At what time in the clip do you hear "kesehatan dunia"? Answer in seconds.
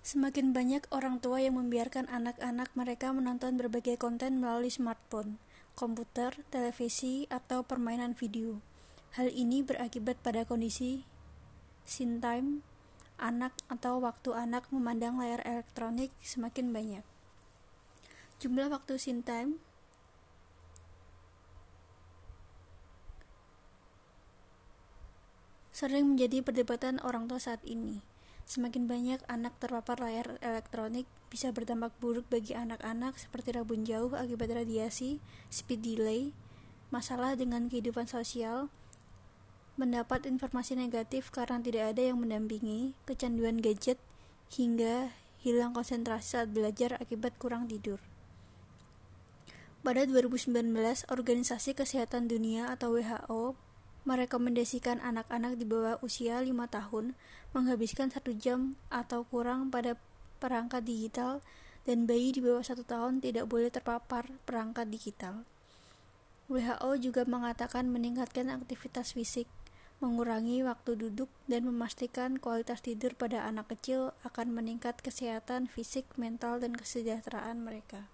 51.78-52.66